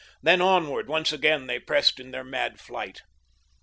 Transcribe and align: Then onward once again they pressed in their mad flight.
Then 0.23 0.41
onward 0.41 0.87
once 0.89 1.11
again 1.13 1.45
they 1.45 1.59
pressed 1.59 1.99
in 1.99 2.09
their 2.09 2.23
mad 2.23 2.59
flight. 2.59 3.03